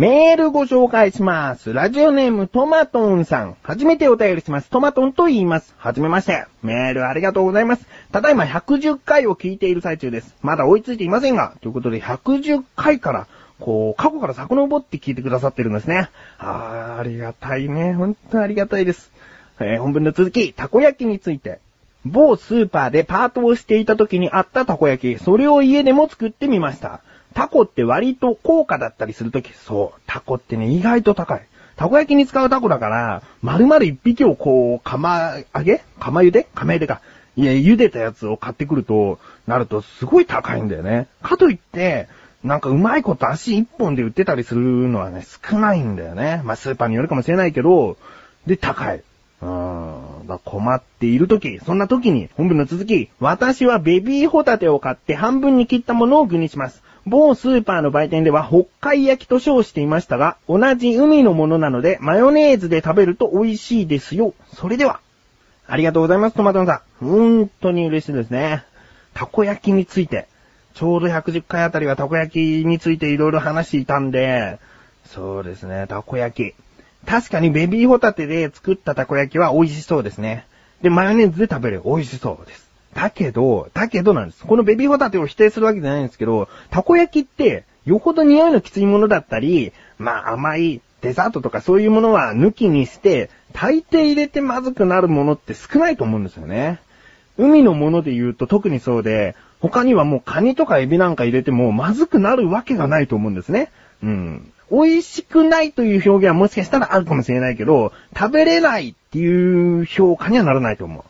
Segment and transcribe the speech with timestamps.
[0.00, 1.74] メールご紹介します。
[1.74, 3.58] ラジオネームトマトンさん。
[3.62, 4.70] 初めてお便りします。
[4.70, 5.74] トマトンと言います。
[5.76, 6.46] はじめまして。
[6.62, 7.86] メールありがとうございます。
[8.10, 10.34] ただいま110回を聞いている最中です。
[10.40, 13.26] まだ追いついていませんが、ということで110回から、
[13.58, 16.08] こう、過去から遡って聞いてくださってるんですね。
[16.38, 17.92] あー、ありがたいね。
[17.92, 19.12] 本当にありがたいです。
[19.60, 21.58] えー本文の続き、たこ焼きについて。
[22.06, 27.02] 某スーパーでパートをしていた時にあったたこ焼き、それを家でも作ってみました。
[27.34, 31.42] タコって割と高価だったりするとき、そう、タコってね、意外と高い。
[31.76, 35.82] たこ焼きに使うタコだから、丸々一匹をこう、釜揚げ？
[35.98, 36.46] 釜茹で？
[36.54, 37.00] 釜茹でか。
[37.36, 41.06] いや、茹でたやつを買ってくると、なるとすごい高いんだよね。
[41.22, 42.08] かといって、
[42.44, 46.42] なんかうまいこと足一本で売ってたりするのはね、少ないんだよね。
[46.44, 47.96] まあ、スーパーによるかもしれないけど、
[48.46, 49.02] で、高い。
[49.42, 50.26] うーん。
[50.26, 56.82] だ困っているとき、そんなときに、本文の続き、私はベビーホタテを買って半分に切ったものを具にします。
[57.06, 64.34] 某スーパーの売店では北海焼きと称していましたが、同じ海のものなので、マヨネーズで食べると美味しいですよ。
[64.54, 65.00] それでは。
[65.66, 67.04] ありがとうございます、トマトンさん。
[67.04, 68.64] 本当に嬉しいですね。
[69.14, 70.26] たこ焼きについて。
[70.74, 74.58] ちょうど110回あたりはたこ焼きについていろいろ話していたんで、
[75.06, 76.54] そうですね、たこ焼き。
[77.06, 80.46] 確かにベビーホタテで作ったたこ焼きは美味しそうですね。
[80.82, 81.82] で、マヨネーズで食べる。
[81.84, 82.69] 美味しそうです。
[82.94, 84.44] だけど、だけどなんです。
[84.44, 96.80] このベビーホタテを否定するわけじゃないんですけど、たこ焼きって、よほど匂いのきついものだったり、まあ甘いデザートとかそういうものは抜きにして、大抵入れてまずくなるものって少ないと思うんですよね。
[97.38, 103.70] 海のもので言うと特にそうで、他にはもうカニとかエビなんか入れてもまずくなるわけがないと思うんですね。
[104.02, 104.52] うん。
[104.70, 111.04] 美味しくないという表現はもしかしたらあるかもしれないけど、食べれないっていう評価にはならないと思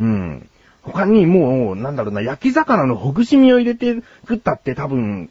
[0.00, 0.04] う。
[0.04, 0.48] うん。
[0.86, 5.28] 他にもう、なんだろうな、焼き魚のほぐし身を入れて食ったって多分、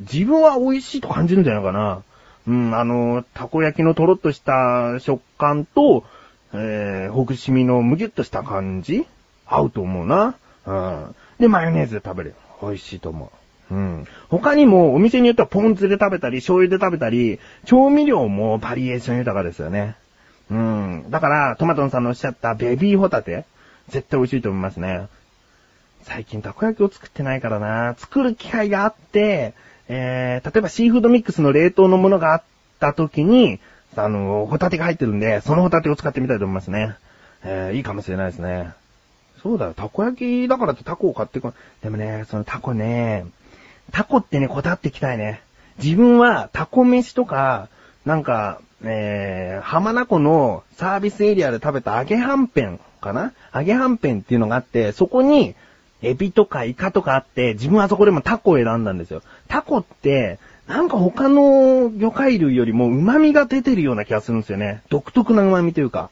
[0.00, 2.02] 自分は美味しいと感じるんじゃないかな。
[2.46, 6.04] うん、あの、たこ焼きのとろっとした食感と、
[6.52, 9.06] えー、ほぐし身のむぎゅっとした感じ？
[9.46, 10.34] 合うと思うな。
[10.66, 11.14] うん。
[11.38, 12.34] で、マヨネーズで食べる。
[12.60, 13.30] 美味しいと思
[13.70, 13.74] う。
[13.74, 14.06] うん。
[14.28, 19.96] 他にも、お店によってはポン酢で食べたり、醤油で食べたり、調味料もバリエーション豊かですよね。
[20.50, 21.04] うん。
[21.10, 23.44] だから、トマトンさんのおっしゃったベビーホタテ、
[23.88, 25.08] 絶対美味しいと思いますね。
[26.02, 27.94] 最近たこ焼きを作ってないからな。
[27.98, 29.54] 作る機会があって、
[29.88, 32.42] えー、例えばシーフードミックスの冷凍のものがあっ
[32.80, 33.60] た時に、
[33.96, 36.96] あの、ホタテが入ってるんで、そのホタテを使ってみたいと思いますね。
[37.42, 38.72] えー、いいかもしれないですね。
[39.42, 43.26] そうだよ、たこ焼きだからってタコを買ってこでもね、そのタコね、
[43.92, 45.40] タコってね、こだわっていきたいね。
[45.82, 47.68] 自分はタコ飯とか、
[48.04, 53.32] なんか、えー、浜名湖のサービスエリアで食べた揚げはんぺんかな？
[53.54, 55.54] 揚げはんぺんっていうのがあって、そこに、
[56.00, 59.22] エビとかイカとかあって、自分はそこでもタコを選んだんですよ。
[59.48, 60.38] タコって、
[60.68, 64.82] なんか他の魚介類よりも旨味が出てるような気がするんですよね。
[64.90, 66.10] 独特な旨味というか。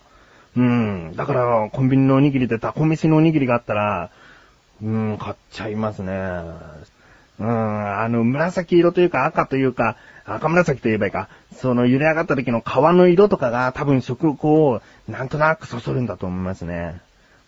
[0.57, 1.15] うん。
[1.15, 4.11] だから、コンビニのおにぎりでタコ飯のおにぎりがあったら、
[4.83, 6.13] うん、買っちゃいますね。
[7.39, 11.29] うん、あの、紫色というか赤というか、赤紫と言えばいいか。
[11.55, 17.01] その茹で上がった時の皮の色とかが多分食欲をなんとなくそそるんだと思いますね。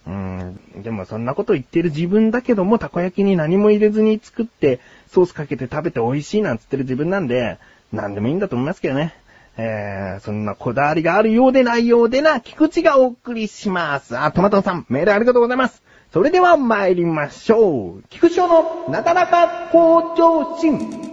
[0.06, 0.82] うん。
[0.82, 4.80] でもそんなこと言ってる自分だけども、たこ焼きに何も入れずに作って、
[5.10, 7.58] ソースかけて食べて美味しいなんつってる自分なんで、
[7.92, 9.14] なんでもいいんだと思いますけどね。
[9.56, 14.16] えー、そんなこだわりがあるようでないようでな、菊池がお送りします。
[14.16, 15.82] あ、トマトさん、メールありがとうございます。
[16.12, 18.02] それでは参りましょう。
[18.08, 21.07] 菊池のなかなか向上心。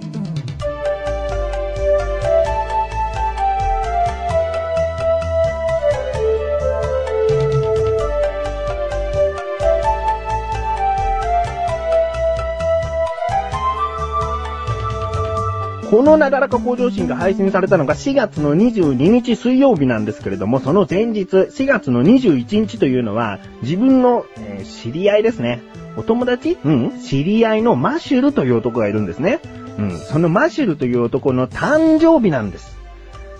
[15.95, 25.61] このなだらか向上心が配信されたのが4月の22日水曜日なんですけれども、その前日、4月の21日というのは、自分の、えー知り合いですね。
[25.95, 26.57] お友達？
[26.65, 29.39] うん知り合いのマシュルという男がいるんですね。
[29.77, 29.97] うん。
[29.97, 32.75] そのマシュルという男の誕生日なんです。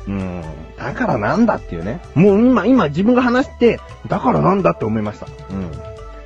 [0.07, 0.41] うん。
[0.77, 1.99] だからなんだっていうね。
[2.13, 5.27] もう今、今自分が話して、だからなんだって思いました。
[5.49, 5.71] うん。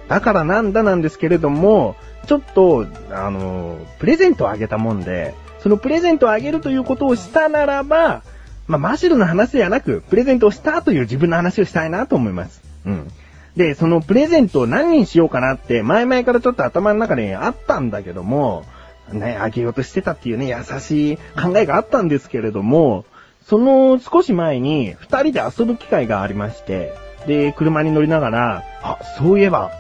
[0.07, 1.95] だからなんだなんですけれども、
[2.27, 8.23] ちょっと、あの、プレゼントをあげたもんで、そのプレゼントをあげるということをしたならば、
[8.67, 12.61] まあ、マシルの話ではなく、プレゼントをしたという自分の話をしたいなと思います。
[12.85, 13.07] うん。
[13.56, 18.63] で、そのプレゼントを何にしようかなって、前々からちょっと頭の中にあったんだけども、
[19.11, 23.06] ね、あげようとしてたっていうね、優しい考えがあったんですけれども、
[23.47, 26.94] その少し前に二人で遊ぶ機会がありまして、
[27.25, 29.71] で、車に乗りながら、あ、そういえば、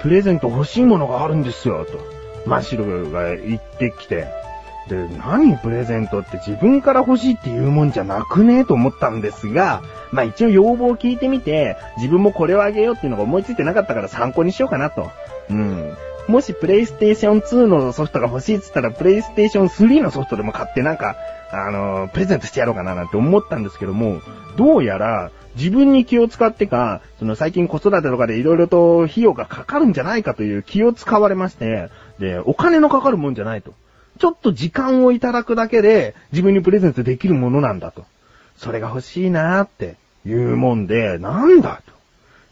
[0.00, 1.98] プレゼント欲しいものがあるんですよ、と、
[2.48, 4.41] マシルが言ってきて、
[4.88, 15.10] で、何プレゼントって自分から欲しいって言うもんじゃなくねえと思ったんですが、まあ一応要望を聞いてみて、自分もこれをあげようっていうのが思いついてなかったから参考にしようかなと。
[15.50, 15.96] うん。
[16.28, 21.16] もしプレイステーション2のソフトが欲しいって言ったら、プレイステーション3のソフトでも買ってなんか、
[21.50, 24.20] あのー、プレゼントしてやろうかななんて思ったんですけども、
[24.56, 33.74] どうやら、自分に気を使ってか、その最近子育てとかで色々と費用がかかるんじゃないかという気を使われまして、で、お金のかかるもんじゃないと。
[34.18, 38.04] ちょっと時間をいただくだけで自分にプレゼントできるものなんだと。
[38.56, 41.92] それが欲しいなーっていうもんで、なんだと。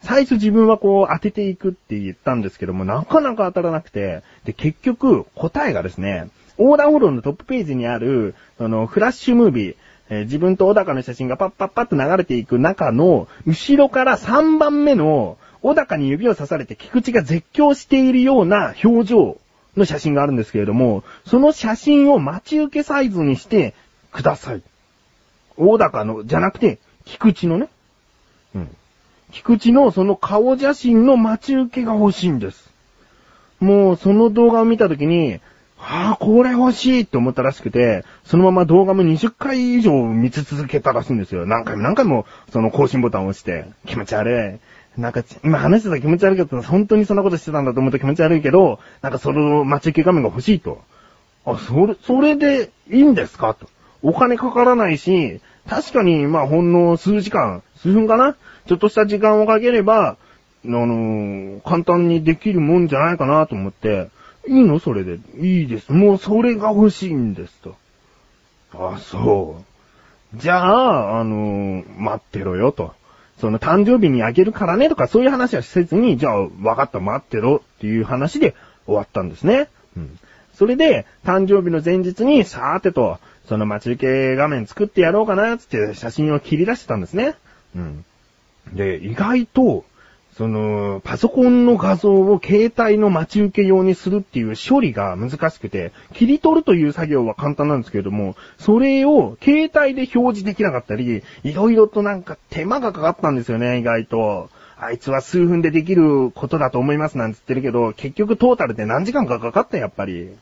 [0.02, 9.76] 最初自分はこう当てていくって言ったんですけども、なかなか当たらなくて、で、結局答えがですね、横断歩道のトップページにある、その、フラッシュムービー、
[10.08, 19.38] えー、自分と小高の写真がパッパッパッと流れていく中の、後ろから3番目の、小高に指を刺されて菊池が絶叫しているような表情
[19.76, 23.74] の写真があるんですけれども、その写真を待ち受けサイズにして
[24.12, 24.62] ください。
[25.56, 27.68] 大高の、じゃなくて、菊池のね。
[28.54, 28.76] うん。
[29.32, 32.70] 菊池のその顔写真の待ち受けが欲しいんです。
[33.60, 35.40] もうその動画を見たときに、
[35.76, 41.46] はあ、これ欲しいって思ったらしくて、そのまま動画も20回以上見続けたらしいんですよ。
[41.46, 44.60] 何回も何回もその更新ボタンを押して、気持ち悪い。
[45.00, 50.82] なんか、今話してた気持ち悪いけど、本当にそんなことしてたんだと思うと気持ち悪いけど、なんかその待ち受け画面が欲しいと。
[51.46, 53.54] あ、それ、それでいいんですか？
[53.54, 53.66] と。
[54.02, 58.36] お金かからないし、確かに、まあ、ほんの数時間、数分かな？
[58.66, 60.16] ちょっとした時間をかければ、あ
[60.64, 64.10] の、簡単にできるもんじゃないかなと思って、
[64.46, 64.78] いいの？
[64.80, 65.18] それで。
[65.38, 65.92] いいです。
[65.92, 67.74] もうそれが欲しいんですと。
[68.74, 69.62] あ、そ
[70.34, 70.38] う。
[70.38, 72.94] じゃあ、あの、待ってろよと。
[73.40, 78.54] その誕生日にあげるからねとかそういう話はせずに、じゃあ分かった待ってろっていう話で
[78.86, 79.68] 終わったんですね。
[79.96, 80.18] うん。
[80.54, 87.34] それで、誕生日の前日に、さーてと、その待ち受け画面作ってやろうかな、つって写真を切り出してたんですね。
[87.74, 88.04] うん。
[88.74, 89.84] で、意外と、
[90.40, 104.48] その、パソコンの画像を携帯の待ち受け用にするっていう処理が難しくて、切り取るという作業は簡単なんですけれども、それを携帯で表示できなかったり、いろいろとなんか手間がかかったんですよね、意外と。
[104.78, 110.22] あいつは数分でできることだと思いますなんつってるけど、結局トータルで何時間かかかったやっぱり。
[110.22, 110.38] う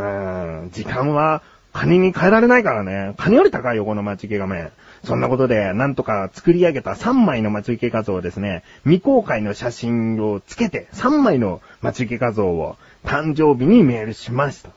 [0.00, 1.42] ーん、時間は
[1.72, 3.14] 金に変えられないからね。
[3.18, 4.72] 金より高いよ、この待ち受け画面。
[5.04, 14.70] そんなことで、なんとか作り上げた3枚の待ち受け画像をですね、未公開の写真をつけて、3枚の待ち受け画像を誕生日にメールしました。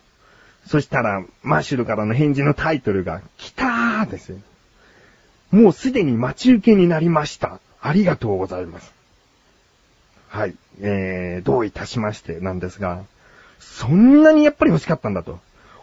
[0.66, 4.36] そしたら、マッシュルからの返事のタイトルが、来たーです。
[5.52, 7.60] もうすでに待ち受けになりました。
[7.80, 8.92] ありがとうございます。
[10.28, 10.56] はい。
[10.82, 13.04] えー、どういたしましてなんですが、
[13.60, 15.40] そんなにやっぱり欲しかったんだと。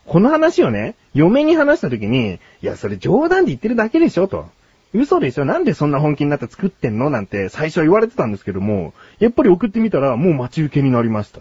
[0.06, 4.48] この話をね、嫁に話した時に、いや、それ冗談で言ってるだけでしょ、と。
[4.94, 5.46] 嘘でしょ？
[5.46, 7.08] なんでそんな本気になって作ってんの？
[7.08, 11.40] なんて最初は言われてたんですけども、やっぱり送ってみたらもう待ち受けになりました。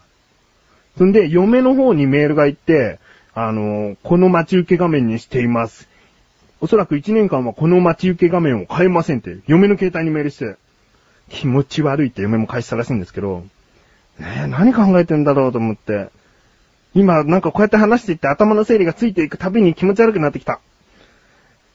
[0.98, 3.00] そんで、嫁の方にメールが行って、
[3.34, 5.90] あの、この待ち受け画面にしています。
[6.62, 10.56] おそらく1年間はこの待ち受け画面を変えませんって、嫁の携帯にメールして、
[11.30, 13.44] 気持ち悪いって嫁も返したらしいんですけど、
[14.20, 16.10] ねえ、何考えてんだろうと思って。
[16.94, 20.60] 今、なんかこうやって話していって頭の整理がついていくたびに気持ち悪くなってきた。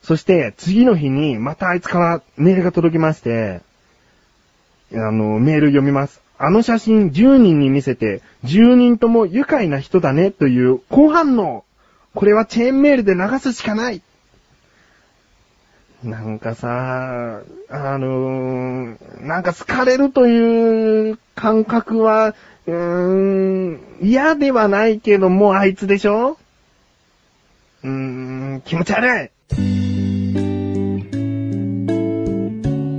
[0.02, 3.60] そして、次の日に、またあいつからメールが届きまして、
[4.92, 6.20] あの、メール読みます。
[6.38, 11.64] あの写真10人に見せて、10人とも愉快な人だねという後半の。
[12.14, 14.02] これはチェーンメールで流すしかない。
[16.04, 22.34] なんかさ、あのー、なんか好かれるという感覚は、
[22.66, 26.36] うーん、嫌ではないけども、あいつでしょ？
[27.82, 29.30] うーん、気持ち悪い。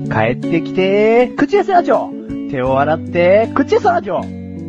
[0.10, 2.10] 帰ってきて、口餌長。
[2.50, 4.22] 手を洗って、口餌長。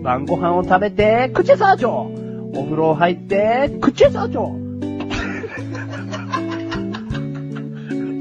[0.03, 2.11] 晩ご飯を食べて、口餌長。
[2.55, 4.68] お風呂入って、口餌長。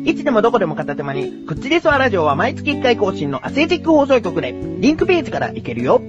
[0.08, 5.96] いつでもどこでも片手間に、クッチレスワラジオは毎月1回更新のアセージック放送局で、リンクページから行けるよ。
[5.96, 6.02] ど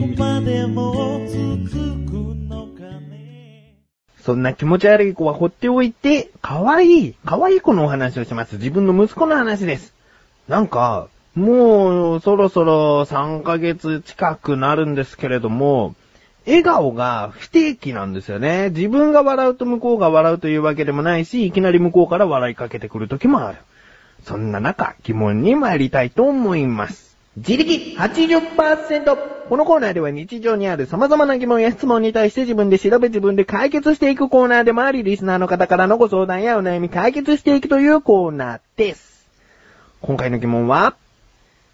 [0.00, 1.68] こまでも続
[2.06, 2.12] く
[2.48, 3.74] のかね。
[4.20, 8.54] そんな気持ち悪い子は放っておいて、可愛い、可愛い子のお話をします。
[8.58, 9.92] 自分の息子の話です。
[10.46, 15.96] なんか、もう、そろそろ3ヶ月近くなるんですけれども、
[16.46, 18.70] 笑顔が不定期なんですよね。
[18.70, 23.58] 自分が笑うと向こうが笑うというわけでもないし、いきなり向こうから笑いかけてくる時もある。
[24.24, 27.16] そんな中、疑問に参りたいと思います。
[27.36, 29.16] 自力80%
[29.48, 39.28] このコーナーでは日常にある様々な疑問や質問に対して自分で調べ自分で解決していくコーナーでもあり、リスナーの方からのご相談やお悩み解決していくというコーナーです。
[40.00, 40.94] 今回の疑問は、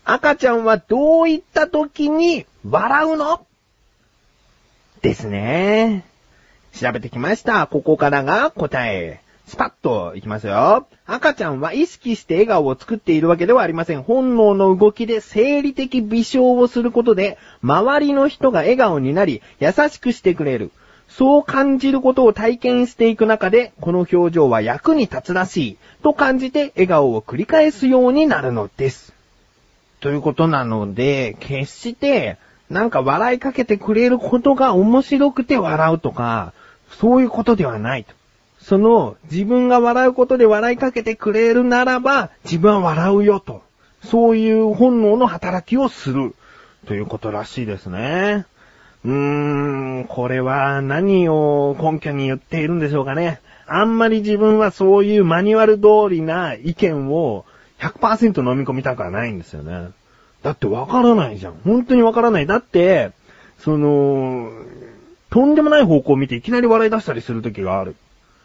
[0.05, 3.48] 赤ちゃんはどういった時に笑うの？
[5.01, 6.05] ですね。
[6.73, 7.67] 調べてきました。
[7.67, 9.21] ここからが答え。
[9.47, 10.87] スパッといきますよ。
[11.07, 14.03] 赤ちゃんは意識して笑顔を作っているわけではありません。
[14.03, 20.71] 本能の動きで生理的微笑をすることで、周りの人が笑顔になり、優しくしてくれる。
[21.09, 29.15] そう感じることを体験していく中で、この表情は役に立つらしい、と感じて笑顔を繰り返すようになるのです。
[30.01, 32.37] ということなので、決して、
[32.71, 36.53] なんか笑いかけてくれることが面白くて笑うとか、
[37.01, 38.13] そういうことではないと。
[38.61, 43.63] その、自分が笑うことで笑いかけてくれるならば、自分は笑うよと。
[44.05, 46.35] そういう本能の働きをする。
[46.87, 48.47] ということらしいですね。
[49.05, 49.13] うー
[50.03, 53.41] ん、これは何を根拠に言っているんでしょうかね。
[53.67, 57.45] あんまり自分はそういうマニュアル通りな意見を
[57.81, 59.91] 100%飲み込みたくはないんですよね。
[60.43, 61.55] だってわからないじゃん。
[61.65, 62.47] 本当にわからない。
[62.47, 63.13] だって、
[63.59, 64.51] その、
[65.31, 67.97] とんでもない方向を見ていきなり笑い出したりする時がある。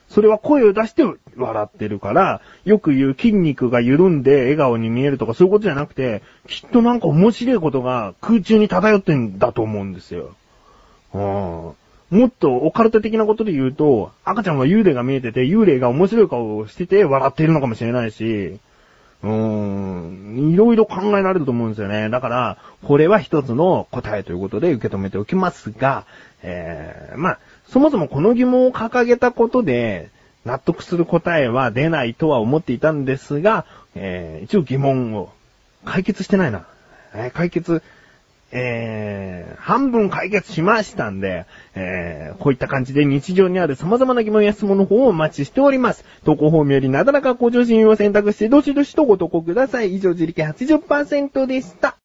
[0.10, 1.04] それは声を出して
[1.36, 10.36] 笑ってるから、よく言う筋肉が緩んで笑顔に見えるとかそういうことじゃなくて、きっとなんか面白いことが空中に漂ってんだと思うんですよ。
[11.14, 11.74] うん
[12.14, 18.60] もっとオカルト的なことで言うと、赤ちゃんは幽霊が見えてて、幽霊が面白い顔をしてて笑っているのかもしれないし、
[19.24, 22.10] うーん、いろいろ考えられると思うんですよね。
[22.10, 26.06] だから、これは一つの答えということで受け止めておきますが、
[26.44, 30.10] えー、まあ、そもそもこの疑問を掲げたことで、
[30.46, 33.66] 納得する答えは出ないとは思っていたんですが、
[33.96, 35.32] えー、一応疑問を
[35.86, 36.66] 解決してないな。
[37.16, 37.82] えー解決、
[38.56, 46.06] えー、半分解決しましたんで、えー、こういった感じで日常にある様々な疑問や質問の方をお待ちしております。
[46.24, 49.96] 投稿フォームよりなだらか向上心を選択して、どしどしとご投稿ください。
[49.96, 52.03] 以上、自力80%でした。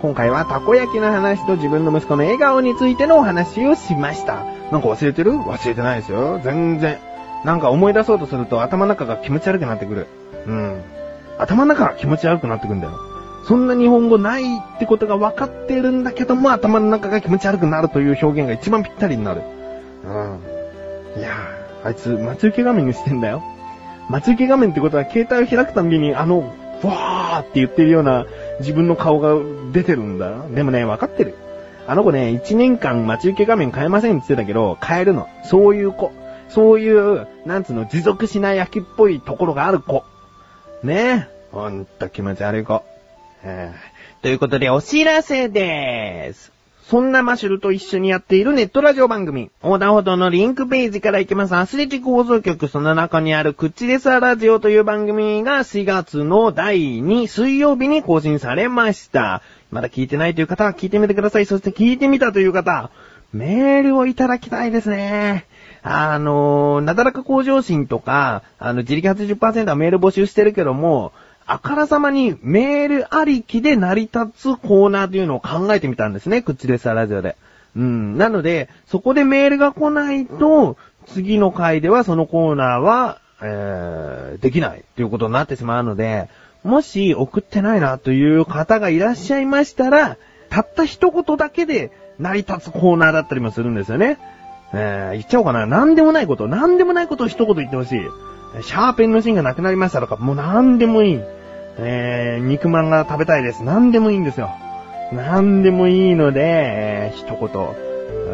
[0.00, 4.44] 今回はたこ焼きの話と自分の息子の笑顔についてのお話をしました。
[4.70, 5.32] なんか忘れてる？
[5.32, 6.40] 忘れてないですよ。
[6.44, 6.98] 全然。
[7.44, 10.06] なんか思い出そうとすると頭の中が気持ち悪くなってくる。
[10.46, 10.82] うん。
[11.38, 12.98] 頭の中が気持ち悪くなってくんだよ。
[13.46, 19.42] そんな日本語ないってことが分かってるんだけども、頭の中が気持ち悪くなるという表現が一番ぴったりになる。
[20.04, 20.40] うん。
[21.18, 23.42] いやー、あいつ待ち受け画面にしてんだよ。
[24.10, 28.26] 待ち受け画面ってことは携帯を開くたびにあの、わーって言ってるような
[28.60, 29.34] 自分の顔が
[29.72, 30.46] 出てるんだ。
[30.48, 31.34] でもね、わかってる。
[31.86, 35.28] あの子ね、一年間待ち受け画面変えませんって言ってたけど、変えるの。
[35.44, 36.12] そういう子。
[36.48, 40.04] そういう、なんつうの、持続しない焼きっぽいところがある子。
[40.82, 41.38] ねえ。
[41.52, 42.82] ほんと気持ち悪い子。
[43.44, 46.57] えーということでお知らせでーす。
[46.88, 59.42] そんなマシュルと一緒にやっているネットラジオ番組、横断歩道のリンクページから行けますアスレチック放送局、その中にあるクッチレサラジオという番組が4月の第2水曜日に更新されました。
[59.70, 61.44] まだ聞いてないという方は聞いてみてください。
[61.44, 62.90] そして聞いてみたという方、
[63.34, 65.44] メールをいただきたいですね。
[65.82, 71.12] あの、なだらか向上心とか、あの、自力80%はメール募集してるけども、
[71.50, 77.36] あからさまにメールありきで成り立つコーナーというのを考えてみたんですね、クッチレスラジオで。
[77.74, 78.18] うん。
[78.18, 80.76] なので、そこでメールが来ないと、
[81.06, 86.28] 次の回ではそのコーナーは、えー、できないということになってしまうので、
[86.64, 90.18] もし送ってないなという方がいらっしゃいましたら、
[90.50, 94.18] たった一言だけで成り立つコーナーだったりもするんですよね。
[94.74, 95.64] えー、言っちゃおうかな。
[95.64, 98.00] なんでもないこと、なんでもないことを一言言ってほしい。
[98.62, 101.20] シャーペンの芯がなくなりましたとか、もうなんでもいい。
[101.78, 103.62] えー、肉まんが食べたいです。
[103.62, 104.50] なんでもいいんですよ。
[105.12, 107.88] なんでもいいので、えー、一言、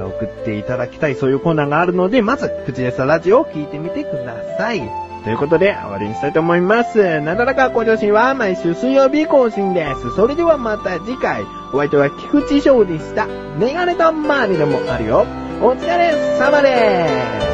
[0.07, 4.83] 送っていただきたい、そういうコーナーがあるので、まず、口でさラジオを聞いてみてください。
[5.25, 7.21] ということで、終わりにしたいと思います。
[7.21, 10.15] なだらか向上心は毎週水曜日更新です。
[10.17, 13.27] それではまた次回、お相手は菊池翔でした。
[13.59, 15.27] メガネとマーニでもあるよ。
[15.63, 17.54] お疲れ様です。